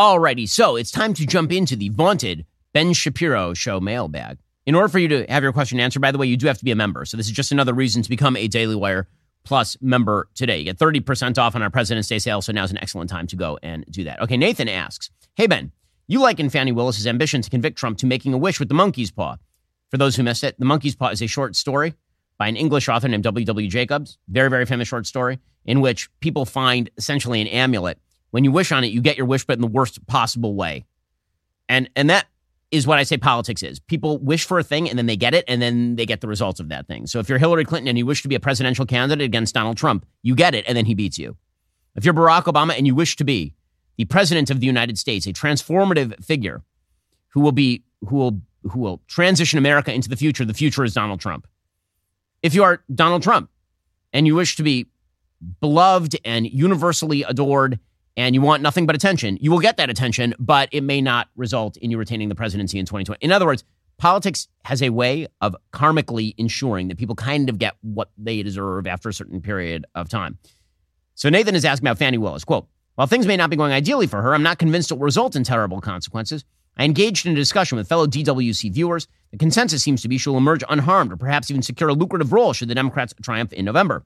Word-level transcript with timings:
Alrighty, 0.00 0.48
so 0.48 0.76
it's 0.76 0.90
time 0.90 1.12
to 1.12 1.26
jump 1.26 1.52
into 1.52 1.76
the 1.76 1.90
vaunted 1.90 2.46
Ben 2.72 2.94
Shapiro 2.94 3.52
show 3.52 3.80
mailbag. 3.80 4.38
In 4.64 4.74
order 4.74 4.88
for 4.88 4.98
you 4.98 5.08
to 5.08 5.26
have 5.28 5.42
your 5.42 5.52
question 5.52 5.78
answered, 5.78 6.00
by 6.00 6.10
the 6.10 6.16
way, 6.16 6.26
you 6.26 6.38
do 6.38 6.46
have 6.46 6.56
to 6.56 6.64
be 6.64 6.70
a 6.70 6.74
member. 6.74 7.04
So 7.04 7.18
this 7.18 7.26
is 7.26 7.32
just 7.32 7.52
another 7.52 7.74
reason 7.74 8.00
to 8.00 8.08
become 8.08 8.34
a 8.34 8.48
Daily 8.48 8.74
Wire 8.74 9.08
Plus 9.44 9.76
member 9.82 10.30
today. 10.34 10.56
You 10.56 10.64
get 10.64 10.78
30% 10.78 11.36
off 11.36 11.54
on 11.54 11.60
our 11.60 11.68
President's 11.68 12.08
Day 12.08 12.18
sale, 12.18 12.40
so 12.40 12.50
now's 12.50 12.70
an 12.70 12.78
excellent 12.78 13.10
time 13.10 13.26
to 13.26 13.36
go 13.36 13.58
and 13.62 13.84
do 13.90 14.04
that. 14.04 14.22
Okay, 14.22 14.38
Nathan 14.38 14.70
asks, 14.70 15.10
Hey 15.34 15.46
Ben, 15.46 15.70
you 16.06 16.22
liken 16.22 16.48
Fani 16.48 16.72
Willis's 16.72 17.06
ambition 17.06 17.42
to 17.42 17.50
convict 17.50 17.76
Trump 17.76 17.98
to 17.98 18.06
making 18.06 18.32
a 18.32 18.38
wish 18.38 18.58
with 18.58 18.70
the 18.70 18.74
monkey's 18.74 19.10
paw. 19.10 19.36
For 19.90 19.98
those 19.98 20.16
who 20.16 20.22
missed 20.22 20.44
it, 20.44 20.58
the 20.58 20.64
monkey's 20.64 20.96
paw 20.96 21.08
is 21.08 21.20
a 21.20 21.26
short 21.26 21.56
story 21.56 21.92
by 22.38 22.48
an 22.48 22.56
English 22.56 22.88
author 22.88 23.08
named 23.08 23.24
W.W. 23.24 23.68
Jacobs, 23.68 24.16
very, 24.28 24.48
very 24.48 24.64
famous 24.64 24.88
short 24.88 25.06
story, 25.06 25.40
in 25.66 25.82
which 25.82 26.08
people 26.20 26.46
find 26.46 26.88
essentially 26.96 27.42
an 27.42 27.48
amulet. 27.48 27.98
When 28.30 28.44
you 28.44 28.52
wish 28.52 28.72
on 28.72 28.84
it, 28.84 28.88
you 28.88 29.00
get 29.00 29.16
your 29.16 29.26
wish, 29.26 29.44
but 29.44 29.54
in 29.54 29.60
the 29.60 29.66
worst 29.66 30.06
possible 30.06 30.54
way. 30.54 30.84
And, 31.68 31.90
and 31.96 32.10
that 32.10 32.26
is 32.70 32.86
what 32.86 32.98
I 32.98 33.02
say 33.02 33.16
politics 33.16 33.62
is. 33.62 33.80
People 33.80 34.18
wish 34.18 34.44
for 34.44 34.58
a 34.58 34.62
thing 34.62 34.88
and 34.88 34.96
then 34.98 35.06
they 35.06 35.16
get 35.16 35.34
it 35.34 35.44
and 35.48 35.60
then 35.60 35.96
they 35.96 36.06
get 36.06 36.20
the 36.20 36.28
results 36.28 36.60
of 36.60 36.68
that 36.68 36.86
thing. 36.86 37.06
So 37.06 37.18
if 37.18 37.28
you're 37.28 37.38
Hillary 37.38 37.64
Clinton 37.64 37.88
and 37.88 37.98
you 37.98 38.06
wish 38.06 38.22
to 38.22 38.28
be 38.28 38.34
a 38.36 38.40
presidential 38.40 38.86
candidate 38.86 39.24
against 39.24 39.54
Donald 39.54 39.76
Trump, 39.76 40.06
you 40.22 40.34
get 40.34 40.54
it 40.54 40.64
and 40.68 40.76
then 40.76 40.86
he 40.86 40.94
beats 40.94 41.18
you. 41.18 41.36
If 41.96 42.04
you're 42.04 42.14
Barack 42.14 42.44
Obama 42.44 42.76
and 42.76 42.86
you 42.86 42.94
wish 42.94 43.16
to 43.16 43.24
be 43.24 43.54
the 43.96 44.04
president 44.04 44.50
of 44.50 44.60
the 44.60 44.66
United 44.66 44.98
States, 44.98 45.26
a 45.26 45.32
transformative 45.32 46.24
figure 46.24 46.62
who 47.28 47.40
will 47.40 47.52
be 47.52 47.82
who 48.06 48.16
will 48.16 48.40
who 48.70 48.78
will 48.78 49.00
transition 49.08 49.58
America 49.58 49.92
into 49.92 50.08
the 50.08 50.16
future, 50.16 50.44
the 50.44 50.54
future 50.54 50.84
is 50.84 50.94
Donald 50.94 51.20
Trump. 51.20 51.46
If 52.42 52.54
you 52.54 52.62
are 52.62 52.84
Donald 52.94 53.22
Trump 53.22 53.50
and 54.12 54.26
you 54.26 54.34
wish 54.34 54.56
to 54.56 54.62
be 54.62 54.86
beloved 55.60 56.16
and 56.24 56.46
universally 56.50 57.22
adored 57.22 57.78
and 58.16 58.34
you 58.34 58.40
want 58.40 58.62
nothing 58.62 58.86
but 58.86 58.94
attention, 58.94 59.38
you 59.40 59.50
will 59.50 59.58
get 59.58 59.76
that 59.76 59.90
attention, 59.90 60.34
but 60.38 60.68
it 60.72 60.82
may 60.82 61.00
not 61.00 61.28
result 61.36 61.76
in 61.76 61.90
you 61.90 61.98
retaining 61.98 62.28
the 62.28 62.34
presidency 62.34 62.78
in 62.78 62.86
2020. 62.86 63.18
In 63.24 63.32
other 63.32 63.46
words, 63.46 63.64
politics 63.98 64.48
has 64.64 64.82
a 64.82 64.90
way 64.90 65.26
of 65.40 65.54
karmically 65.72 66.34
ensuring 66.38 66.88
that 66.88 66.98
people 66.98 67.14
kind 67.14 67.48
of 67.48 67.58
get 67.58 67.74
what 67.82 68.10
they 68.18 68.42
deserve 68.42 68.86
after 68.86 69.08
a 69.08 69.12
certain 69.12 69.40
period 69.40 69.84
of 69.94 70.08
time. 70.08 70.38
So 71.14 71.28
Nathan 71.28 71.54
is 71.54 71.64
asking 71.64 71.86
about 71.86 71.98
Fani 71.98 72.18
Willis. 72.18 72.44
Quote, 72.44 72.66
while 72.94 73.06
things 73.06 73.26
may 73.26 73.36
not 73.36 73.50
be 73.50 73.56
going 73.56 73.72
ideally 73.72 74.06
for 74.06 74.20
her, 74.22 74.34
I'm 74.34 74.42
not 74.42 74.58
convinced 74.58 74.90
it 74.90 74.94
will 74.94 75.04
result 75.04 75.36
in 75.36 75.44
terrible 75.44 75.80
consequences. 75.80 76.44
I 76.76 76.84
engaged 76.84 77.26
in 77.26 77.32
a 77.32 77.36
discussion 77.36 77.76
with 77.76 77.88
fellow 77.88 78.06
DWC 78.06 78.72
viewers. 78.72 79.06
The 79.30 79.38
consensus 79.38 79.82
seems 79.82 80.02
to 80.02 80.08
be 80.08 80.18
she'll 80.18 80.36
emerge 80.36 80.64
unharmed 80.68 81.12
or 81.12 81.16
perhaps 81.16 81.50
even 81.50 81.62
secure 81.62 81.90
a 81.90 81.94
lucrative 81.94 82.32
role 82.32 82.52
should 82.52 82.68
the 82.68 82.74
Democrats 82.74 83.14
triumph 83.22 83.52
in 83.52 83.64
November 83.64 84.04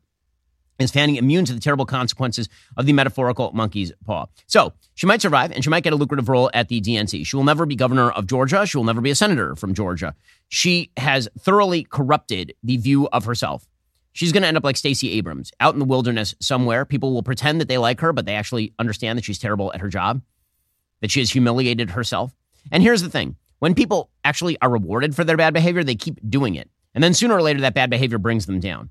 is 0.79 0.91
Fani 0.91 1.19
immune 1.19 1.45
to 1.45 1.53
the 1.53 1.61
terrible 1.61 1.87
consequences 1.87 2.49
of 2.77 2.87
the 2.87 2.93
metaphorical 2.93 3.53
monkey's 3.53 3.93
paw. 4.05 4.27
So 4.47 4.73
she 4.95 5.07
might 5.07 5.23
survive 5.23 5.53
and 5.53 5.63
she 5.63 5.71
might 5.71 5.85
get 5.85 5.93
a 5.93 5.97
lucrative 5.97 6.29
role 6.29 6.51
at 6.53 6.69
the 6.69 6.81
DNC. 6.81 7.25
She 7.27 7.37
will 7.37 7.45
never 7.45 7.67
be 7.67 7.77
governor 7.77 8.11
of 8.11 8.27
Georgia. 8.27 8.67
She 8.67 8.77
will 8.77 8.85
never 8.85 9.01
be 9.01 9.11
a 9.11 9.15
senator 9.15 9.55
from 9.55 9.75
Georgia. 9.75 10.15
She 10.49 10.91
has 10.97 11.29
thoroughly 11.39 11.85
corrupted 11.85 12.55
the 12.63 12.77
view 12.77 13.09
of 13.09 13.25
herself. 13.25 13.67
She's 14.13 14.31
going 14.31 14.43
to 14.43 14.49
end 14.49 14.57
up 14.57 14.65
like 14.65 14.77
Stacey 14.77 15.11
Abrams, 15.13 15.51
out 15.59 15.75
in 15.75 15.81
the 15.81 15.85
wilderness 15.85 16.37
somewhere. 16.41 16.85
People 16.85 17.13
will 17.13 17.25
pretend 17.25 17.61
that 17.61 17.67
they 17.67 17.79
like 17.79 18.01
her, 18.01 18.13
but 18.13 18.27
they 18.27 18.37
actually 18.37 18.73
understand 18.79 19.19
that 19.19 19.25
she's 19.25 19.41
terrible 19.41 19.73
at 19.75 19.81
her 19.81 19.89
job, 19.89 20.23
that 21.01 21.11
she 21.11 21.19
has 21.19 21.31
humiliated 21.31 21.91
herself. 21.91 22.33
And 22.71 22.83
here's 22.83 23.03
the 23.03 23.11
thing 23.11 23.37
when 23.59 23.75
people 23.75 24.11
actually 24.23 24.57
are 24.61 24.71
rewarded 24.71 25.17
for 25.17 25.25
their 25.25 25.37
bad 25.37 25.53
behavior, 25.53 25.83
they 25.83 25.97
keep 25.97 26.21
doing 26.29 26.55
it. 26.55 26.71
And 26.95 27.03
then 27.03 27.13
sooner 27.13 27.35
or 27.35 27.43
later, 27.43 27.61
that 27.63 27.75
bad 27.75 27.91
behavior 27.91 28.19
brings 28.19 28.47
them 28.47 28.61
down. 28.61 28.91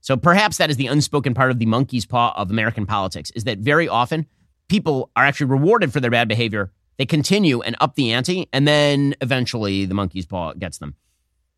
So 0.00 0.16
perhaps 0.16 0.56
that 0.58 0.70
is 0.70 0.76
the 0.76 0.86
unspoken 0.86 1.34
part 1.34 1.50
of 1.50 1.58
the 1.58 1.66
monkey's 1.66 2.06
paw 2.06 2.32
of 2.36 2.50
American 2.50 2.86
politics 2.86 3.30
is 3.32 3.44
that 3.44 3.58
very 3.58 3.88
often 3.88 4.26
people 4.68 5.10
are 5.16 5.24
actually 5.24 5.46
rewarded 5.46 5.92
for 5.92 6.00
their 6.00 6.10
bad 6.10 6.28
behavior. 6.28 6.72
They 6.96 7.06
continue 7.06 7.60
and 7.60 7.76
up 7.80 7.94
the 7.94 8.12
ante, 8.12 8.48
and 8.52 8.66
then 8.66 9.14
eventually 9.20 9.86
the 9.86 9.94
monkey's 9.94 10.26
paw 10.26 10.52
gets 10.54 10.78
them. 10.78 10.94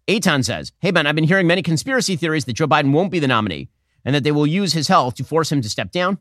Aton 0.08 0.42
says, 0.42 0.72
Hey, 0.80 0.90
Ben, 0.90 1.06
I've 1.06 1.14
been 1.14 1.24
hearing 1.24 1.46
many 1.46 1.62
conspiracy 1.62 2.16
theories 2.16 2.44
that 2.46 2.54
Joe 2.54 2.66
Biden 2.66 2.92
won't 2.92 3.12
be 3.12 3.20
the 3.20 3.28
nominee 3.28 3.68
and 4.04 4.14
that 4.14 4.24
they 4.24 4.32
will 4.32 4.46
use 4.46 4.72
his 4.72 4.88
health 4.88 5.14
to 5.14 5.24
force 5.24 5.52
him 5.52 5.62
to 5.62 5.68
step 5.68 5.92
down 5.92 6.18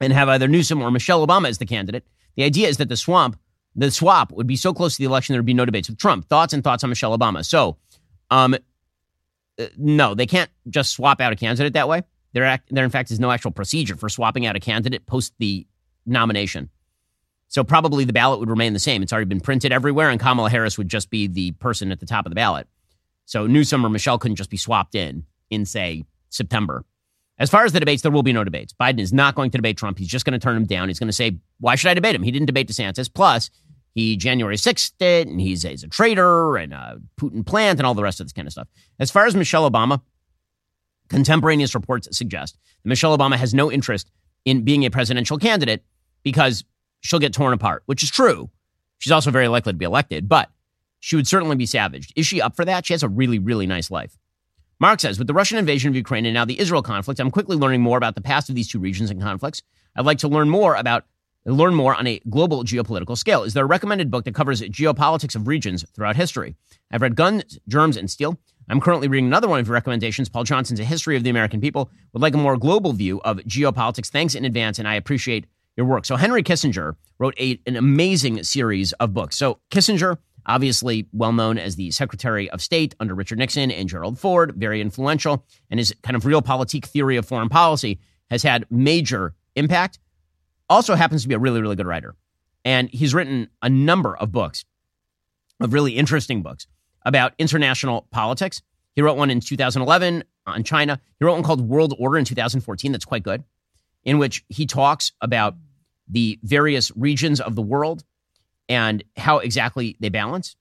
and 0.00 0.12
have 0.12 0.28
either 0.28 0.46
Newsom 0.46 0.82
or 0.82 0.90
Michelle 0.90 1.26
Obama 1.26 1.48
as 1.48 1.58
the 1.58 1.66
candidate. 1.66 2.06
The 2.36 2.44
idea 2.44 2.68
is 2.68 2.76
that 2.76 2.88
the 2.88 2.96
swamp, 2.96 3.38
the 3.74 3.90
swap 3.90 4.32
would 4.32 4.46
be 4.46 4.56
so 4.56 4.72
close 4.72 4.94
to 4.94 4.98
the 4.98 5.08
election 5.08 5.32
there 5.32 5.40
would 5.40 5.46
be 5.46 5.54
no 5.54 5.64
debates 5.64 5.88
with 5.88 5.98
Trump. 5.98 6.28
Thoughts 6.28 6.52
and 6.52 6.62
thoughts 6.62 6.84
on 6.84 6.90
Michelle 6.90 7.16
Obama. 7.16 7.44
So, 7.44 7.76
um, 8.30 8.56
Uh, 9.58 9.66
no, 9.76 10.14
they 10.14 10.26
can't 10.26 10.50
just 10.68 10.92
swap 10.92 11.20
out 11.20 11.32
a 11.32 11.36
candidate 11.36 11.72
that 11.74 11.88
way. 11.88 12.02
There, 12.32 12.44
act, 12.44 12.68
there, 12.70 12.84
in 12.84 12.90
fact, 12.90 13.10
is 13.10 13.20
no 13.20 13.30
actual 13.30 13.50
procedure 13.50 13.96
for 13.96 14.08
swapping 14.08 14.44
out 14.44 14.56
a 14.56 14.60
candidate 14.60 15.06
post 15.06 15.32
the 15.38 15.66
nomination. 16.04 16.68
So 17.48 17.64
probably 17.64 18.04
the 18.04 18.12
ballot 18.12 18.40
would 18.40 18.50
remain 18.50 18.72
the 18.72 18.78
same. 18.78 19.02
It's 19.02 19.12
already 19.12 19.28
been 19.28 19.40
printed 19.40 19.72
everywhere, 19.72 20.10
and 20.10 20.20
Kamala 20.20 20.50
Harris 20.50 20.76
would 20.76 20.88
just 20.88 21.10
be 21.10 21.26
the 21.26 21.52
person 21.52 21.92
at 21.92 22.00
the 22.00 22.06
top 22.06 22.26
of 22.26 22.30
the 22.30 22.34
ballot. 22.34 22.66
So 23.24 23.46
Newsom 23.46 23.84
or 23.84 23.88
Michelle 23.88 24.18
couldn't 24.18 24.36
just 24.36 24.50
be 24.50 24.56
swapped 24.56 24.94
in 24.94 25.24
in, 25.50 25.64
say, 25.64 26.04
September. 26.28 26.84
As 27.38 27.50
far 27.50 27.64
as 27.64 27.72
the 27.72 27.80
debates, 27.80 28.02
there 28.02 28.10
will 28.10 28.22
be 28.22 28.32
no 28.32 28.44
debates. 28.44 28.72
Biden 28.72 29.00
is 29.00 29.12
not 29.12 29.34
going 29.34 29.50
to 29.50 29.58
debate 29.58 29.76
Trump. 29.76 29.98
He's 29.98 30.08
just 30.08 30.24
going 30.24 30.38
to 30.38 30.42
turn 30.42 30.56
him 30.56 30.64
down. 30.64 30.88
He's 30.88 30.98
going 30.98 31.08
to 31.08 31.12
say, 31.12 31.38
Why 31.60 31.74
should 31.74 31.90
I 31.90 31.94
debate 31.94 32.14
him? 32.14 32.22
He 32.22 32.30
didn't 32.30 32.46
debate 32.46 32.68
DeSantis. 32.68 33.12
Plus, 33.12 33.50
he 33.96 34.14
January 34.14 34.56
6th 34.56 34.92
it, 35.00 35.26
and 35.26 35.40
he's, 35.40 35.62
he's 35.62 35.82
a 35.82 35.88
traitor 35.88 36.58
and 36.58 36.74
a 36.74 36.98
Putin 37.18 37.44
plant 37.44 37.80
and 37.80 37.86
all 37.86 37.94
the 37.94 38.02
rest 38.02 38.20
of 38.20 38.26
this 38.26 38.32
kind 38.34 38.46
of 38.46 38.52
stuff. 38.52 38.68
As 39.00 39.10
far 39.10 39.24
as 39.24 39.34
Michelle 39.34 39.68
Obama, 39.68 40.02
contemporaneous 41.08 41.74
reports 41.74 42.06
suggest 42.12 42.58
that 42.82 42.88
Michelle 42.90 43.16
Obama 43.16 43.36
has 43.36 43.54
no 43.54 43.72
interest 43.72 44.10
in 44.44 44.64
being 44.64 44.84
a 44.84 44.90
presidential 44.90 45.38
candidate 45.38 45.82
because 46.22 46.62
she'll 47.00 47.18
get 47.18 47.32
torn 47.32 47.54
apart, 47.54 47.84
which 47.86 48.02
is 48.02 48.10
true. 48.10 48.50
She's 48.98 49.12
also 49.12 49.30
very 49.30 49.48
likely 49.48 49.72
to 49.72 49.78
be 49.78 49.86
elected, 49.86 50.28
but 50.28 50.50
she 51.00 51.16
would 51.16 51.26
certainly 51.26 51.56
be 51.56 51.64
savaged. 51.64 52.12
Is 52.16 52.26
she 52.26 52.42
up 52.42 52.54
for 52.54 52.66
that? 52.66 52.84
She 52.84 52.92
has 52.92 53.02
a 53.02 53.08
really, 53.08 53.38
really 53.38 53.66
nice 53.66 53.90
life. 53.90 54.18
Mark 54.78 55.00
says, 55.00 55.18
with 55.18 55.26
the 55.26 55.32
Russian 55.32 55.56
invasion 55.56 55.88
of 55.88 55.96
Ukraine 55.96 56.26
and 56.26 56.34
now 56.34 56.44
the 56.44 56.60
Israel 56.60 56.82
conflict, 56.82 57.18
I'm 57.18 57.30
quickly 57.30 57.56
learning 57.56 57.80
more 57.80 57.96
about 57.96 58.14
the 58.14 58.20
past 58.20 58.50
of 58.50 58.54
these 58.54 58.68
two 58.68 58.78
regions 58.78 59.10
and 59.10 59.22
conflicts. 59.22 59.62
I'd 59.96 60.04
like 60.04 60.18
to 60.18 60.28
learn 60.28 60.50
more 60.50 60.74
about 60.74 61.06
learn 61.52 61.74
more 61.74 61.94
on 61.94 62.06
a 62.06 62.20
global 62.28 62.64
geopolitical 62.64 63.16
scale. 63.16 63.44
Is 63.44 63.54
there 63.54 63.64
a 63.64 63.68
recommended 63.68 64.10
book 64.10 64.24
that 64.24 64.34
covers 64.34 64.60
geopolitics 64.62 65.36
of 65.36 65.46
regions 65.46 65.84
throughout 65.94 66.16
history? 66.16 66.56
I've 66.90 67.02
read 67.02 67.16
Guns, 67.16 67.58
Germs, 67.68 67.96
and 67.96 68.10
Steel. 68.10 68.38
I'm 68.68 68.80
currently 68.80 69.06
reading 69.06 69.26
another 69.26 69.46
one 69.46 69.60
of 69.60 69.68
your 69.68 69.74
recommendations, 69.74 70.28
Paul 70.28 70.42
Johnson's 70.42 70.80
A 70.80 70.84
History 70.84 71.16
of 71.16 71.22
the 71.22 71.30
American 71.30 71.60
People. 71.60 71.90
Would 72.12 72.22
like 72.22 72.34
a 72.34 72.38
more 72.38 72.56
global 72.56 72.92
view 72.92 73.20
of 73.24 73.38
geopolitics. 73.38 74.10
Thanks 74.10 74.34
in 74.34 74.44
advance, 74.44 74.78
and 74.80 74.88
I 74.88 74.94
appreciate 74.94 75.46
your 75.76 75.86
work. 75.86 76.04
So 76.04 76.16
Henry 76.16 76.42
Kissinger 76.42 76.96
wrote 77.18 77.38
a, 77.38 77.60
an 77.66 77.76
amazing 77.76 78.42
series 78.42 78.92
of 78.94 79.14
books. 79.14 79.36
So 79.36 79.60
Kissinger, 79.70 80.16
obviously 80.46 81.06
well 81.12 81.32
known 81.32 81.58
as 81.58 81.76
the 81.76 81.90
Secretary 81.92 82.50
of 82.50 82.60
State 82.60 82.94
under 82.98 83.14
Richard 83.14 83.38
Nixon 83.38 83.70
and 83.70 83.88
Gerald 83.88 84.18
Ford, 84.18 84.54
very 84.56 84.80
influential, 84.80 85.44
and 85.70 85.78
his 85.78 85.94
kind 86.02 86.16
of 86.16 86.24
realpolitik 86.24 86.86
theory 86.86 87.16
of 87.16 87.26
foreign 87.26 87.48
policy 87.48 88.00
has 88.30 88.42
had 88.42 88.64
major 88.70 89.34
impact 89.54 90.00
also 90.68 90.94
happens 90.94 91.22
to 91.22 91.28
be 91.28 91.34
a 91.34 91.38
really, 91.38 91.60
really 91.60 91.76
good 91.76 91.86
writer. 91.86 92.14
And 92.64 92.90
he's 92.90 93.14
written 93.14 93.48
a 93.62 93.68
number 93.68 94.16
of 94.16 94.32
books, 94.32 94.64
of 95.60 95.72
really 95.72 95.92
interesting 95.92 96.42
books 96.42 96.66
about 97.04 97.32
international 97.38 98.08
politics. 98.10 98.62
He 98.94 99.02
wrote 99.02 99.16
one 99.16 99.30
in 99.30 99.40
2011 99.40 100.24
on 100.46 100.64
China. 100.64 101.00
He 101.18 101.24
wrote 101.24 101.34
one 101.34 101.42
called 101.42 101.60
World 101.60 101.94
Order 101.98 102.18
in 102.18 102.24
2014 102.24 102.92
that's 102.92 103.04
quite 103.04 103.22
good, 103.22 103.44
in 104.04 104.18
which 104.18 104.44
he 104.48 104.66
talks 104.66 105.12
about 105.20 105.54
the 106.08 106.38
various 106.42 106.90
regions 106.96 107.40
of 107.40 107.54
the 107.54 107.62
world 107.62 108.04
and 108.68 109.04
how 109.16 109.38
exactly 109.38 109.96
they 110.00 110.08
balance. 110.08 110.56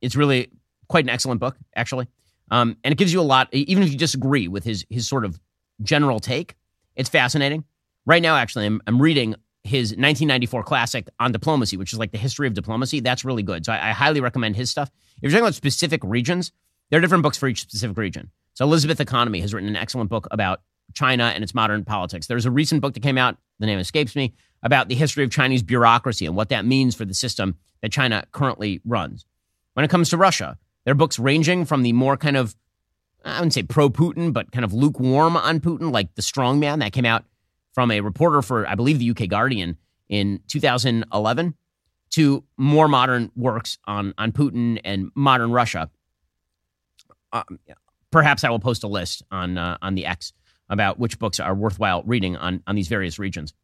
It's 0.00 0.16
really 0.16 0.50
quite 0.88 1.04
an 1.04 1.10
excellent 1.10 1.40
book, 1.40 1.56
actually. 1.74 2.06
Um, 2.50 2.76
and 2.82 2.92
it 2.92 2.98
gives 2.98 3.12
you 3.12 3.20
a 3.20 3.22
lot, 3.22 3.48
even 3.52 3.82
if 3.82 3.90
you 3.90 3.98
disagree 3.98 4.48
with 4.48 4.64
his, 4.64 4.84
his 4.90 5.08
sort 5.08 5.24
of 5.24 5.40
general 5.82 6.20
take, 6.20 6.56
it's 6.96 7.08
fascinating. 7.08 7.64
Right 8.06 8.22
now, 8.22 8.36
actually, 8.36 8.66
I'm, 8.66 8.80
I'm 8.86 9.00
reading 9.00 9.34
his 9.62 9.90
1994 9.90 10.62
classic 10.62 11.08
on 11.18 11.32
diplomacy, 11.32 11.76
which 11.76 11.92
is 11.92 11.98
like 11.98 12.12
the 12.12 12.18
history 12.18 12.46
of 12.46 12.54
diplomacy. 12.54 13.00
That's 13.00 13.24
really 13.24 13.42
good. 13.42 13.66
So 13.66 13.72
I, 13.72 13.90
I, 13.90 13.92
highly 13.92 14.20
recommend 14.20 14.56
his 14.56 14.70
stuff. 14.70 14.90
If 15.16 15.22
you're 15.22 15.30
talking 15.32 15.44
about 15.44 15.54
specific 15.54 16.00
regions, 16.02 16.50
there 16.88 16.98
are 16.98 17.00
different 17.00 17.22
books 17.22 17.36
for 17.36 17.46
each 17.46 17.60
specific 17.60 17.98
region. 17.98 18.30
So 18.54 18.64
Elizabeth 18.64 19.00
Economy 19.00 19.40
has 19.40 19.52
written 19.52 19.68
an 19.68 19.76
excellent 19.76 20.08
book 20.08 20.26
about 20.30 20.62
China 20.94 21.24
and 21.34 21.44
its 21.44 21.54
modern 21.54 21.84
politics. 21.84 22.26
There's 22.26 22.46
a 22.46 22.50
recent 22.50 22.80
book 22.80 22.94
that 22.94 23.02
came 23.02 23.18
out, 23.18 23.36
the 23.58 23.66
name 23.66 23.78
escapes 23.78 24.16
me, 24.16 24.34
about 24.62 24.88
the 24.88 24.94
history 24.94 25.24
of 25.24 25.30
Chinese 25.30 25.62
bureaucracy 25.62 26.26
and 26.26 26.34
what 26.34 26.48
that 26.48 26.64
means 26.64 26.94
for 26.94 27.04
the 27.04 27.14
system 27.14 27.56
that 27.82 27.92
China 27.92 28.24
currently 28.32 28.80
runs. 28.84 29.24
When 29.74 29.84
it 29.84 29.90
comes 29.90 30.10
to 30.10 30.16
Russia, 30.16 30.58
there 30.84 30.92
are 30.92 30.96
books 30.96 31.18
ranging 31.18 31.64
from 31.64 31.82
the 31.82 31.92
more 31.92 32.16
kind 32.16 32.36
of, 32.36 32.56
I 33.24 33.34
wouldn't 33.34 33.54
say 33.54 33.62
pro 33.62 33.88
Putin, 33.90 34.32
but 34.32 34.52
kind 34.52 34.64
of 34.64 34.72
lukewarm 34.72 35.36
on 35.36 35.60
Putin, 35.60 35.92
like 35.92 36.14
The 36.14 36.22
Strong 36.22 36.60
Man, 36.60 36.80
that 36.80 36.92
came 36.92 37.04
out 37.04 37.24
from 37.72 37.90
a 37.90 38.00
reporter 38.00 38.42
for, 38.42 38.66
I 38.66 38.74
believe, 38.74 38.98
the 38.98 39.10
UK 39.10 39.28
Guardian 39.28 39.76
in 40.08 40.40
2011 40.48 41.54
to 42.10 42.44
more 42.56 42.88
modern 42.88 43.30
works 43.36 43.78
on, 43.86 44.14
on 44.18 44.32
Putin 44.32 44.80
and 44.84 45.10
modern 45.14 45.52
Russia. 45.52 45.90
Uh, 47.32 47.44
perhaps 48.10 48.42
I 48.42 48.50
will 48.50 48.58
post 48.58 48.82
a 48.82 48.88
list 48.88 49.22
on, 49.30 49.56
uh, 49.56 49.78
on 49.80 49.94
the 49.94 50.06
X 50.06 50.32
about 50.68 50.98
which 50.98 51.18
books 51.18 51.38
are 51.38 51.54
worthwhile 51.54 52.02
reading 52.04 52.36
on, 52.36 52.62
on 52.66 52.74
these 52.74 52.88
various 52.88 53.18
regions. 53.18 53.54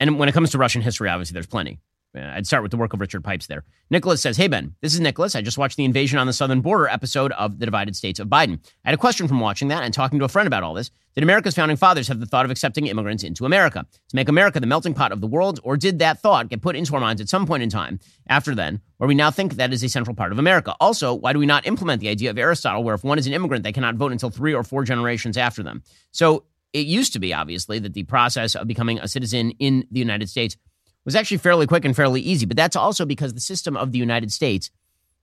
And 0.00 0.18
when 0.18 0.28
it 0.28 0.32
comes 0.32 0.50
to 0.50 0.58
Russian 0.58 0.82
history, 0.82 1.08
obviously, 1.08 1.34
there's 1.34 1.46
plenty. 1.46 1.78
Uh, 2.14 2.20
I'd 2.20 2.46
start 2.46 2.62
with 2.62 2.70
the 2.70 2.76
work 2.76 2.92
of 2.92 3.00
Richard 3.00 3.24
Pipes 3.24 3.46
there. 3.46 3.64
Nicholas 3.90 4.20
says, 4.20 4.36
Hey, 4.36 4.46
Ben, 4.46 4.74
this 4.82 4.92
is 4.92 5.00
Nicholas. 5.00 5.34
I 5.34 5.40
just 5.40 5.56
watched 5.56 5.78
the 5.78 5.84
Invasion 5.84 6.18
on 6.18 6.26
the 6.26 6.32
Southern 6.32 6.60
Border 6.60 6.88
episode 6.88 7.32
of 7.32 7.58
The 7.58 7.64
Divided 7.64 7.96
States 7.96 8.20
of 8.20 8.28
Biden. 8.28 8.58
I 8.84 8.90
had 8.90 8.94
a 8.94 8.98
question 8.98 9.28
from 9.28 9.40
watching 9.40 9.68
that 9.68 9.82
and 9.82 9.94
talking 9.94 10.18
to 10.18 10.24
a 10.26 10.28
friend 10.28 10.46
about 10.46 10.62
all 10.62 10.74
this. 10.74 10.90
Did 11.14 11.24
America's 11.24 11.54
founding 11.54 11.76
fathers 11.76 12.08
have 12.08 12.20
the 12.20 12.26
thought 12.26 12.44
of 12.44 12.50
accepting 12.50 12.86
immigrants 12.86 13.22
into 13.22 13.46
America 13.46 13.86
to 14.08 14.16
make 14.16 14.28
America 14.28 14.60
the 14.60 14.66
melting 14.66 14.94
pot 14.94 15.12
of 15.12 15.20
the 15.20 15.26
world, 15.26 15.60
or 15.62 15.76
did 15.76 15.98
that 16.00 16.20
thought 16.20 16.48
get 16.48 16.62
put 16.62 16.76
into 16.76 16.94
our 16.94 17.00
minds 17.00 17.20
at 17.20 17.28
some 17.28 17.46
point 17.46 17.62
in 17.62 17.68
time 17.70 17.98
after 18.26 18.54
then, 18.54 18.80
where 18.96 19.08
we 19.08 19.14
now 19.14 19.30
think 19.30 19.54
that 19.54 19.72
is 19.72 19.82
a 19.82 19.88
central 19.88 20.16
part 20.16 20.32
of 20.32 20.38
America? 20.38 20.74
Also, 20.80 21.14
why 21.14 21.32
do 21.32 21.38
we 21.38 21.46
not 21.46 21.66
implement 21.66 22.00
the 22.00 22.08
idea 22.08 22.30
of 22.30 22.38
Aristotle, 22.38 22.82
where 22.82 22.94
if 22.94 23.04
one 23.04 23.18
is 23.18 23.26
an 23.26 23.32
immigrant, 23.32 23.62
they 23.62 23.72
cannot 23.72 23.96
vote 23.96 24.12
until 24.12 24.30
three 24.30 24.54
or 24.54 24.62
four 24.62 24.84
generations 24.84 25.36
after 25.36 25.62
them? 25.62 25.82
So 26.12 26.44
it 26.72 26.86
used 26.86 27.12
to 27.12 27.18
be, 27.18 27.34
obviously, 27.34 27.78
that 27.78 27.92
the 27.92 28.04
process 28.04 28.54
of 28.54 28.66
becoming 28.66 28.98
a 28.98 29.08
citizen 29.08 29.50
in 29.58 29.86
the 29.90 29.98
United 29.98 30.30
States 30.30 30.56
was 31.04 31.16
actually 31.16 31.38
fairly 31.38 31.66
quick 31.66 31.84
and 31.84 31.96
fairly 31.96 32.20
easy. 32.20 32.46
But 32.46 32.56
that's 32.56 32.76
also 32.76 33.04
because 33.04 33.34
the 33.34 33.40
system 33.40 33.76
of 33.76 33.92
the 33.92 33.98
United 33.98 34.32
States 34.32 34.70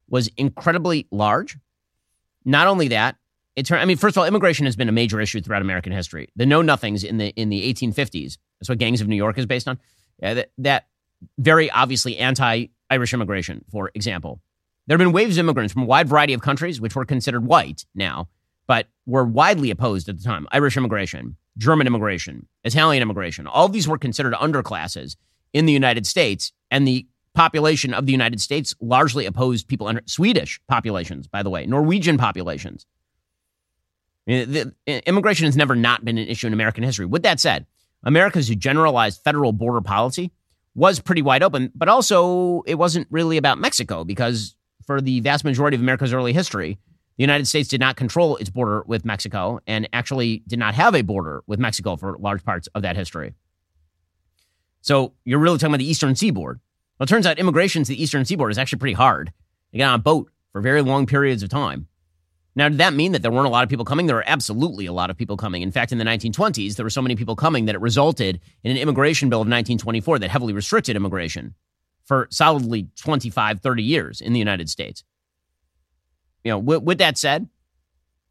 was 0.09 0.29
incredibly 0.37 1.07
large. 1.11 1.57
Not 2.45 2.67
only 2.67 2.87
that, 2.89 3.15
it 3.55 3.71
I 3.71 3.85
mean, 3.85 3.97
first 3.97 4.15
of 4.15 4.21
all, 4.21 4.25
immigration 4.25 4.65
has 4.65 4.75
been 4.75 4.89
a 4.89 4.93
major 4.93 5.19
issue 5.19 5.41
throughout 5.41 5.61
American 5.61 5.91
history. 5.91 6.29
The 6.35 6.45
know 6.45 6.61
nothings 6.61 7.03
in 7.03 7.17
the 7.17 7.29
in 7.29 7.49
the 7.49 7.73
1850s, 7.73 8.37
that's 8.59 8.69
what 8.69 8.77
Gangs 8.77 9.01
of 9.01 9.07
New 9.07 9.15
York 9.15 9.37
is 9.37 9.45
based 9.45 9.67
on. 9.67 9.79
Yeah, 10.21 10.33
that, 10.35 10.51
that 10.59 10.87
very 11.37 11.69
obviously 11.69 12.17
anti 12.17 12.67
Irish 12.89 13.13
immigration, 13.13 13.65
for 13.71 13.91
example. 13.93 14.41
There 14.87 14.97
have 14.97 15.05
been 15.05 15.13
waves 15.13 15.37
of 15.37 15.45
immigrants 15.45 15.73
from 15.73 15.83
a 15.83 15.85
wide 15.85 16.07
variety 16.07 16.33
of 16.33 16.41
countries, 16.41 16.81
which 16.81 16.95
were 16.95 17.05
considered 17.05 17.45
white 17.45 17.85
now, 17.93 18.27
but 18.65 18.87
were 19.05 19.25
widely 19.25 19.69
opposed 19.69 20.09
at 20.09 20.17
the 20.17 20.23
time. 20.23 20.47
Irish 20.51 20.77
immigration, 20.77 21.35
German 21.57 21.85
immigration, 21.85 22.47
Italian 22.63 23.03
immigration, 23.03 23.45
all 23.45 23.69
these 23.69 23.87
were 23.87 23.99
considered 23.99 24.33
underclasses 24.33 25.15
in 25.53 25.65
the 25.65 25.73
United 25.73 26.05
States, 26.05 26.51
and 26.71 26.87
the 26.87 27.07
population 27.33 27.93
of 27.93 28.05
the 28.05 28.11
United 28.11 28.41
States 28.41 28.73
largely 28.81 29.25
opposed 29.25 29.67
people 29.67 29.87
under 29.87 30.01
Swedish 30.05 30.59
populations, 30.67 31.27
by 31.27 31.43
the 31.43 31.49
way, 31.49 31.65
Norwegian 31.65 32.17
populations. 32.17 32.85
The, 34.25 34.73
immigration 34.85 35.45
has 35.45 35.57
never 35.57 35.75
not 35.75 36.05
been 36.05 36.17
an 36.17 36.27
issue 36.27 36.47
in 36.47 36.53
American 36.53 36.83
history. 36.83 37.05
With 37.05 37.23
that 37.23 37.39
said, 37.39 37.65
America's 38.03 38.49
generalized 38.49 39.21
federal 39.23 39.53
border 39.53 39.81
policy 39.81 40.31
was 40.75 40.99
pretty 40.99 41.21
wide 41.21 41.43
open, 41.43 41.71
but 41.73 41.89
also 41.89 42.61
it 42.67 42.75
wasn't 42.75 43.07
really 43.09 43.37
about 43.37 43.57
Mexico 43.57 44.03
because 44.03 44.55
for 44.85 45.01
the 45.01 45.19
vast 45.21 45.43
majority 45.43 45.75
of 45.75 45.81
America's 45.81 46.13
early 46.13 46.33
history, 46.33 46.77
the 47.17 47.23
United 47.23 47.47
States 47.47 47.67
did 47.67 47.79
not 47.79 47.95
control 47.95 48.37
its 48.37 48.49
border 48.49 48.83
with 48.87 49.03
Mexico 49.03 49.59
and 49.67 49.89
actually 49.91 50.43
did 50.47 50.59
not 50.59 50.73
have 50.75 50.95
a 50.95 51.01
border 51.01 51.43
with 51.47 51.59
Mexico 51.59 51.95
for 51.95 52.17
large 52.19 52.43
parts 52.43 52.67
of 52.75 52.81
that 52.83 52.95
history. 52.95 53.33
So 54.81 55.13
you're 55.25 55.39
really 55.39 55.57
talking 55.57 55.73
about 55.73 55.79
the 55.79 55.89
Eastern 55.89 56.15
Seaboard. 56.15 56.59
Well, 56.97 57.05
it 57.05 57.07
turns 57.09 57.25
out 57.25 57.39
immigration 57.39 57.83
to 57.83 57.89
the 57.89 58.01
Eastern 58.01 58.25
Seaboard 58.25 58.51
is 58.51 58.57
actually 58.57 58.79
pretty 58.79 58.93
hard. 58.93 59.31
You 59.71 59.77
get 59.77 59.87
on 59.87 59.95
a 59.95 60.03
boat 60.03 60.31
for 60.51 60.61
very 60.61 60.81
long 60.81 61.05
periods 61.05 61.43
of 61.43 61.49
time. 61.49 61.87
Now, 62.55 62.67
did 62.67 62.79
that 62.79 62.93
mean 62.93 63.11
that 63.13 63.21
there 63.21 63.31
weren't 63.31 63.45
a 63.45 63.51
lot 63.51 63.63
of 63.63 63.69
people 63.69 63.85
coming? 63.85 64.07
There 64.07 64.15
were 64.15 64.23
absolutely 64.27 64.85
a 64.85 64.91
lot 64.91 65.09
of 65.09 65.17
people 65.17 65.37
coming. 65.37 65.61
In 65.61 65.71
fact, 65.71 65.91
in 65.91 65.97
the 65.97 66.03
1920s, 66.03 66.75
there 66.75 66.83
were 66.83 66.89
so 66.89 67.01
many 67.01 67.15
people 67.15 67.35
coming 67.35 67.65
that 67.65 67.75
it 67.75 67.81
resulted 67.81 68.41
in 68.63 68.71
an 68.71 68.77
immigration 68.77 69.29
bill 69.29 69.37
of 69.37 69.47
1924 69.47 70.19
that 70.19 70.29
heavily 70.29 70.51
restricted 70.51 70.95
immigration 70.95 71.55
for 72.03 72.27
solidly 72.31 72.89
25, 72.97 73.61
30 73.61 73.83
years 73.83 74.19
in 74.19 74.33
the 74.33 74.39
United 74.39 74.69
States. 74.69 75.03
You 76.43 76.51
know, 76.51 76.57
with, 76.57 76.83
with 76.83 76.97
that 76.97 77.17
said, 77.17 77.47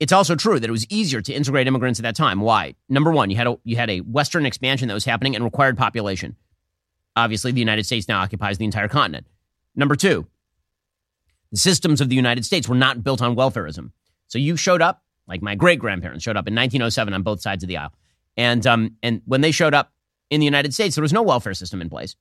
it's 0.01 0.13
also 0.13 0.37
true 0.37 0.61
that 0.61 0.69
it 0.69 0.73
was 0.73 0.87
easier 0.91 1.21
to 1.21 1.33
integrate 1.33 1.67
immigrants 1.67 1.99
at 1.99 2.05
that 2.05 2.15
time. 2.15 2.41
Why? 2.41 2.75
Number 2.89 3.11
one, 3.11 3.31
you 3.31 3.37
had 3.37 3.47
a 3.47 3.59
you 3.65 3.77
had 3.77 3.91
a 3.91 3.99
Western 4.01 4.47
expansion 4.47 4.89
that 4.89 4.95
was 4.95 5.05
happening 5.05 5.35
and 5.35 5.45
required 5.45 5.77
population. 5.77 6.37
Obviously, 7.17 7.51
the 7.51 7.61
United 7.61 7.85
States 7.85 8.07
now 8.07 8.21
occupies 8.21 8.59
the 8.59 8.65
entire 8.65 8.89
continent. 8.89 9.27
Number 9.75 9.97
two, 9.97 10.27
the 11.51 11.59
systems 11.59 12.01
of 12.01 12.09
the 12.09 12.17
United 12.17 12.45
States 12.45 12.69
were 12.69 12.77
not 12.77 13.03
built 13.03 13.21
on 13.21 13.35
welfareism. 13.35 13.91
So 14.29 14.39
you 14.39 14.57
showed 14.57 14.83
up, 14.83 15.03
like 15.27 15.43
my 15.43 15.57
great 15.57 15.81
grandparents 15.81 16.23
showed 16.23 16.37
up 16.37 16.47
in 16.47 16.55
1907 16.55 17.13
on 17.13 17.23
both 17.23 17.41
sides 17.41 17.65
of 17.65 17.69
the 17.69 17.77
aisle, 17.77 17.93
and 18.37 18.65
um, 18.67 18.97
and 19.03 19.23
when 19.25 19.41
they 19.41 19.51
showed 19.51 19.75
up 19.75 19.93
in 20.31 20.39
the 20.39 20.47
United 20.47 20.75
States, 20.75 20.95
there 20.95 21.03
was 21.03 21.13
no 21.13 21.23
welfare 21.23 21.55
system 21.55 21.83
in 21.83 21.91
place. 21.91 22.15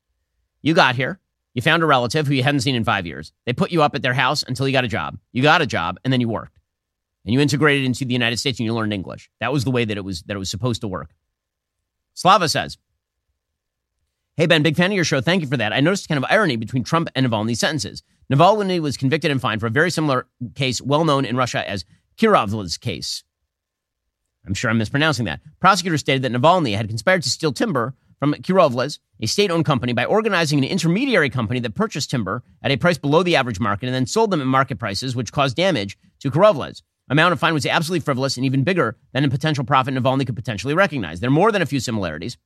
You 0.63 0.73
got 0.73 0.95
here, 0.95 1.19
you 1.53 1.61
found 1.61 1.83
a 1.83 1.85
relative 1.85 2.25
who 2.25 2.33
you 2.33 2.41
hadn't 2.41 2.61
seen 2.61 2.75
in 2.75 2.83
five 2.83 3.05
years. 3.05 3.33
They 3.45 3.53
put 3.53 3.71
you 3.71 3.83
up 3.83 3.93
at 3.93 4.01
their 4.01 4.15
house 4.15 4.43
until 4.47 4.67
you 4.67 4.73
got 4.73 4.85
a 4.85 4.87
job. 4.87 5.19
You 5.31 5.43
got 5.43 5.61
a 5.61 5.67
job, 5.67 5.99
and 6.03 6.11
then 6.11 6.21
you 6.21 6.27
worked 6.27 6.56
and 7.27 7.33
you 7.33 7.41
integrated 7.41 7.85
into 7.85 8.05
the 8.05 8.13
United 8.13 8.37
States 8.37 8.57
and 8.57 8.65
you 8.65 8.73
learned 8.73 8.93
English. 8.93 9.29
That 9.41 9.51
was 9.51 9.65
the 9.65 9.71
way 9.71 9.83
that 9.83 9.97
it 9.97 10.05
was 10.05 10.21
that 10.23 10.35
it 10.35 10.39
was 10.39 10.49
supposed 10.49 10.79
to 10.81 10.87
work. 10.87 11.13
Slava 12.13 12.47
says, 12.47 12.77
Hey 14.37 14.45
Ben, 14.45 14.63
big 14.63 14.77
fan 14.77 14.91
of 14.91 14.95
your 14.95 15.03
show. 15.03 15.19
Thank 15.19 15.41
you 15.41 15.47
for 15.47 15.57
that. 15.57 15.73
I 15.73 15.81
noticed 15.81 16.07
kind 16.07 16.17
of 16.17 16.29
irony 16.31 16.55
between 16.55 16.85
Trump 16.85 17.09
and 17.15 17.27
Navalny's 17.27 17.59
sentences. 17.59 18.01
Navalny 18.31 18.79
was 18.79 18.95
convicted 18.95 19.29
and 19.29 19.41
fined 19.41 19.59
for 19.59 19.67
a 19.67 19.71
very 19.71 19.91
similar 19.91 20.27
case, 20.55 20.81
well 20.81 21.03
known 21.03 21.25
in 21.25 21.35
Russia 21.35 21.69
as 21.69 21.83
Kirovla's 22.17 22.77
case. 22.77 23.23
I'm 24.45 24.53
sure 24.53 24.69
I'm 24.69 24.77
mispronouncing 24.77 25.25
that. 25.25 25.41
Prosecutors 25.59 25.99
stated 25.99 26.21
that 26.21 26.31
Navalny 26.31 26.77
had 26.77 26.87
conspired 26.87 27.23
to 27.23 27.29
steal 27.29 27.51
timber 27.51 27.93
from 28.19 28.35
Kirovla's, 28.35 28.99
a 29.19 29.25
state 29.25 29.51
owned 29.51 29.65
company, 29.65 29.91
by 29.91 30.05
organizing 30.05 30.59
an 30.59 30.63
intermediary 30.63 31.29
company 31.29 31.59
that 31.59 31.75
purchased 31.75 32.09
timber 32.09 32.43
at 32.61 32.71
a 32.71 32.77
price 32.77 32.97
below 32.97 33.21
the 33.21 33.35
average 33.35 33.59
market 33.59 33.87
and 33.87 33.95
then 33.95 34.05
sold 34.05 34.31
them 34.31 34.39
at 34.39 34.47
market 34.47 34.79
prices, 34.79 35.13
which 35.13 35.33
caused 35.33 35.57
damage 35.57 35.97
to 36.19 36.31
Kirovla's 36.31 36.83
amount 37.09 37.33
of 37.33 37.39
fine 37.39 37.53
was 37.53 37.65
absolutely 37.65 38.03
frivolous 38.03 38.37
and 38.37 38.45
even 38.45 38.63
bigger 38.63 38.97
than 39.13 39.23
a 39.23 39.29
potential 39.29 39.63
profit 39.63 39.93
Navalny 39.93 40.25
could 40.25 40.35
potentially 40.35 40.73
recognize. 40.73 41.19
There 41.19 41.29
are 41.29 41.31
more 41.31 41.51
than 41.51 41.61
a 41.61 41.65
few 41.65 41.79
similarities. 41.79 42.37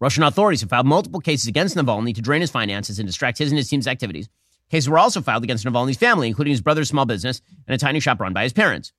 Russian 0.00 0.24
authorities 0.24 0.60
have 0.62 0.70
filed 0.70 0.86
multiple 0.86 1.20
cases 1.20 1.46
against 1.46 1.76
Navalny 1.76 2.14
to 2.14 2.20
drain 2.20 2.40
his 2.40 2.50
finances 2.50 2.98
and 2.98 3.06
distract 3.06 3.38
his 3.38 3.50
and 3.50 3.58
his 3.58 3.68
team's 3.68 3.86
activities. 3.86 4.28
Cases 4.70 4.88
were 4.88 4.98
also 4.98 5.20
filed 5.20 5.44
against 5.44 5.64
Navalny's 5.64 5.96
family, 5.96 6.28
including 6.28 6.50
his 6.50 6.60
brother's 6.60 6.88
small 6.88 7.04
business 7.04 7.40
and 7.66 7.74
a 7.74 7.78
tiny 7.78 8.00
shop 8.00 8.20
run 8.20 8.32
by 8.32 8.42
his 8.42 8.52
parents. 8.52 8.92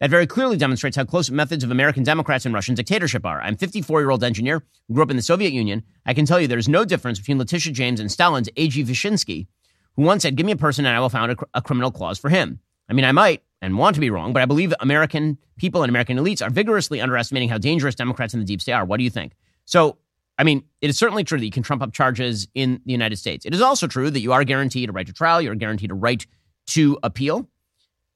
That 0.00 0.10
very 0.10 0.26
clearly 0.26 0.56
demonstrates 0.56 0.96
how 0.96 1.04
close 1.04 1.28
methods 1.28 1.64
of 1.64 1.72
American 1.72 2.04
Democrats 2.04 2.46
and 2.46 2.54
Russian 2.54 2.76
dictatorship 2.76 3.26
are. 3.26 3.40
I'm 3.40 3.56
54 3.56 4.00
year 4.00 4.10
old 4.10 4.22
engineer 4.22 4.62
who 4.86 4.94
grew 4.94 5.02
up 5.02 5.10
in 5.10 5.16
the 5.16 5.22
Soviet 5.22 5.52
Union. 5.52 5.82
I 6.06 6.14
can 6.14 6.24
tell 6.24 6.40
you 6.40 6.46
there's 6.46 6.68
no 6.68 6.84
difference 6.84 7.18
between 7.18 7.38
Letitia 7.38 7.72
James 7.72 7.98
and 7.98 8.10
Stalin's 8.10 8.48
A.G. 8.56 8.84
Vyshinsky, 8.84 9.48
who 9.96 10.02
once 10.02 10.22
said, 10.22 10.36
Give 10.36 10.46
me 10.46 10.52
a 10.52 10.56
person 10.56 10.86
and 10.86 10.96
I 10.96 11.00
will 11.00 11.08
found 11.08 11.32
a, 11.32 11.36
a 11.52 11.62
criminal 11.62 11.90
clause 11.90 12.18
for 12.18 12.30
him. 12.30 12.60
I 12.88 12.92
mean, 12.92 13.04
I 13.04 13.12
might, 13.12 13.42
and 13.60 13.76
want 13.76 13.94
to 13.94 14.00
be 14.00 14.10
wrong, 14.10 14.32
but 14.32 14.42
I 14.42 14.46
believe 14.46 14.72
American 14.80 15.38
people 15.56 15.82
and 15.82 15.90
American 15.90 16.16
elites 16.16 16.44
are 16.46 16.50
vigorously 16.50 17.00
underestimating 17.00 17.48
how 17.48 17.58
dangerous 17.58 17.94
Democrats 17.94 18.34
in 18.34 18.40
the 18.40 18.46
deep 18.46 18.60
state 18.60 18.72
are. 18.72 18.84
What 18.84 18.98
do 18.98 19.04
you 19.04 19.10
think? 19.10 19.34
So, 19.64 19.98
I 20.38 20.44
mean, 20.44 20.64
it 20.80 20.88
is 20.88 20.96
certainly 20.96 21.24
true 21.24 21.38
that 21.38 21.44
you 21.44 21.50
can 21.50 21.64
trump 21.64 21.82
up 21.82 21.92
charges 21.92 22.46
in 22.54 22.80
the 22.86 22.92
United 22.92 23.16
States. 23.16 23.44
It 23.44 23.54
is 23.54 23.60
also 23.60 23.86
true 23.88 24.10
that 24.10 24.20
you 24.20 24.32
are 24.32 24.44
guaranteed 24.44 24.88
a 24.88 24.92
right 24.92 25.06
to 25.06 25.12
trial, 25.12 25.42
you're 25.42 25.56
guaranteed 25.56 25.90
a 25.90 25.94
right 25.94 26.24
to 26.68 26.98
appeal. 27.02 27.48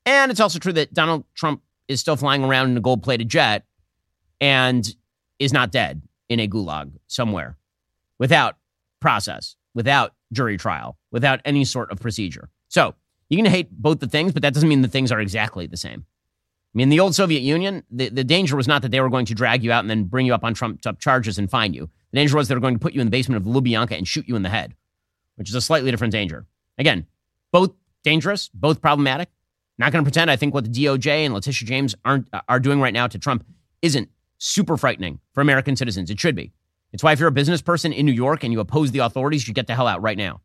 And 0.06 0.30
it's 0.30 0.40
also 0.40 0.58
true 0.58 0.72
that 0.74 0.94
Donald 0.94 1.24
Trump 1.34 1.62
is 1.88 2.00
still 2.00 2.16
flying 2.16 2.44
around 2.44 2.70
in 2.70 2.76
a 2.76 2.80
gold 2.80 3.02
plated 3.02 3.28
jet 3.28 3.64
and 4.40 4.94
is 5.38 5.52
not 5.52 5.72
dead 5.72 6.02
in 6.28 6.40
a 6.40 6.48
gulag 6.48 6.92
somewhere 7.08 7.56
without 8.18 8.56
process, 9.00 9.56
without 9.74 10.14
jury 10.32 10.56
trial, 10.56 10.96
without 11.10 11.40
any 11.44 11.64
sort 11.64 11.90
of 11.90 12.00
procedure. 12.00 12.48
So, 12.68 12.94
you 13.32 13.38
can 13.42 13.50
hate 13.50 13.70
both 13.70 14.00
the 14.00 14.06
things, 14.06 14.32
but 14.32 14.42
that 14.42 14.52
doesn't 14.52 14.68
mean 14.68 14.82
the 14.82 14.88
things 14.88 15.10
are 15.10 15.18
exactly 15.18 15.66
the 15.66 15.78
same. 15.78 16.04
I 16.74 16.76
mean, 16.76 16.90
the 16.90 17.00
old 17.00 17.14
Soviet 17.14 17.40
Union, 17.40 17.82
the, 17.90 18.10
the 18.10 18.24
danger 18.24 18.56
was 18.56 18.68
not 18.68 18.82
that 18.82 18.90
they 18.90 19.00
were 19.00 19.08
going 19.08 19.24
to 19.24 19.34
drag 19.34 19.64
you 19.64 19.72
out 19.72 19.80
and 19.80 19.88
then 19.88 20.04
bring 20.04 20.26
you 20.26 20.34
up 20.34 20.44
on 20.44 20.52
trumped 20.52 20.86
up 20.86 20.98
charges 20.98 21.38
and 21.38 21.50
fine 21.50 21.72
you. 21.72 21.88
The 22.10 22.18
danger 22.18 22.36
was 22.36 22.48
they 22.48 22.54
were 22.54 22.60
going 22.60 22.74
to 22.74 22.80
put 22.80 22.92
you 22.92 23.00
in 23.00 23.06
the 23.06 23.10
basement 23.10 23.40
of 23.40 23.50
Lubyanka 23.50 23.96
and 23.96 24.06
shoot 24.06 24.28
you 24.28 24.36
in 24.36 24.42
the 24.42 24.50
head, 24.50 24.74
which 25.36 25.48
is 25.48 25.54
a 25.54 25.62
slightly 25.62 25.90
different 25.90 26.12
danger. 26.12 26.46
Again, 26.76 27.06
both 27.52 27.72
dangerous, 28.02 28.50
both 28.52 28.82
problematic. 28.82 29.30
Not 29.78 29.92
going 29.92 30.04
to 30.04 30.10
pretend 30.10 30.30
I 30.30 30.36
think 30.36 30.52
what 30.52 30.64
the 30.64 30.70
DOJ 30.70 31.24
and 31.24 31.32
Letitia 31.32 31.66
James 31.66 31.94
aren't 32.04 32.28
uh, 32.34 32.42
are 32.50 32.60
doing 32.60 32.80
right 32.82 32.92
now 32.92 33.06
to 33.06 33.18
Trump 33.18 33.46
isn't 33.80 34.10
super 34.36 34.76
frightening 34.76 35.20
for 35.32 35.40
American 35.40 35.74
citizens. 35.74 36.10
It 36.10 36.20
should 36.20 36.36
be. 36.36 36.52
It's 36.92 37.02
why 37.02 37.12
if 37.12 37.18
you're 37.18 37.28
a 37.28 37.32
business 37.32 37.62
person 37.62 37.94
in 37.94 38.04
New 38.04 38.12
York 38.12 38.44
and 38.44 38.52
you 38.52 38.60
oppose 38.60 38.90
the 38.90 38.98
authorities, 38.98 39.48
you 39.48 39.54
get 39.54 39.66
the 39.66 39.74
hell 39.74 39.88
out 39.88 40.02
right 40.02 40.18
now. 40.18 40.42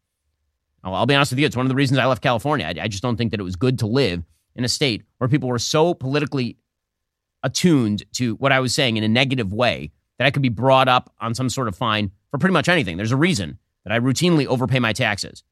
I'll 0.94 1.06
be 1.06 1.16
honest 1.16 1.32
with 1.32 1.40
you, 1.40 1.46
it's 1.46 1.56
one 1.56 1.66
of 1.66 1.70
the 1.70 1.76
reasons 1.76 2.00
I 2.00 2.06
left 2.06 2.22
California. 2.22 2.66
I, 2.66 2.84
I 2.84 2.88
just 2.88 3.04
don't 3.04 3.18
think 3.18 3.32
that 3.32 3.40
it 3.40 3.44
was 3.44 3.56
good 3.56 3.80
to 3.80 3.88
live 3.88 4.24
in 4.56 4.64
a 4.64 4.70
state 4.70 5.04
where 5.18 5.28
people 5.28 5.50
were 5.50 5.60
so 5.60 5.94
politically 5.94 6.58
attuned 7.44 8.04
to 8.14 8.36
what 8.36 8.52
I 8.52 8.60
was 8.60 8.74
saying 8.74 8.98
in 8.98 9.04
a 9.04 9.08
negative 9.08 9.54
way 9.54 9.92
that 10.18 10.26
I 10.26 10.32
could 10.32 10.42
be 10.42 10.50
brought 10.50 10.88
up 10.88 11.14
on 11.22 11.36
some 11.36 11.50
sort 11.50 11.68
of 11.68 11.76
fine 11.76 12.12
for 12.32 12.38
pretty 12.38 12.54
much 12.54 12.68
anything. 12.68 12.98
There's 12.98 13.12
a 13.12 13.18
reason 13.18 13.60
that 13.84 13.94
I 13.94 14.00
routinely 14.00 14.46
overpay 14.46 14.80
my 14.80 14.94
taxes. 14.94 15.44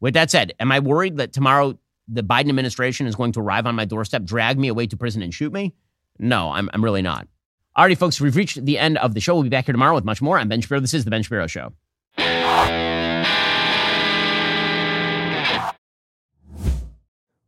With 0.00 0.14
that 0.14 0.30
said, 0.30 0.52
am 0.60 0.70
I 0.70 0.80
worried 0.80 1.16
that 1.16 1.32
tomorrow 1.32 1.78
the 2.06 2.22
Biden 2.22 2.48
administration 2.48 3.06
is 3.06 3.14
going 3.14 3.32
to 3.32 3.40
arrive 3.40 3.66
on 3.66 3.74
my 3.74 3.84
doorstep, 3.84 4.24
drag 4.24 4.58
me 4.58 4.68
away 4.68 4.86
to 4.86 4.96
prison, 4.96 5.22
and 5.22 5.32
shoot 5.32 5.52
me? 5.52 5.74
No, 6.18 6.50
I'm, 6.50 6.68
I'm 6.72 6.84
really 6.84 7.02
not. 7.02 7.28
Alrighty, 7.76 7.96
folks, 7.96 8.20
we've 8.20 8.36
reached 8.36 8.64
the 8.64 8.78
end 8.78 8.98
of 8.98 9.14
the 9.14 9.20
show. 9.20 9.34
We'll 9.34 9.44
be 9.44 9.48
back 9.48 9.66
here 9.66 9.72
tomorrow 9.72 9.94
with 9.94 10.04
much 10.04 10.20
more. 10.20 10.38
I'm 10.38 10.48
Ben 10.48 10.60
Shapiro. 10.60 10.80
This 10.80 10.92
is 10.92 11.04
The 11.04 11.10
Ben 11.10 11.22
Shapiro 11.22 11.46
Show. 11.46 11.72